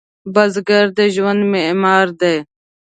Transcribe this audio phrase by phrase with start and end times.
[0.33, 2.37] بزګر د ژوند معمار دی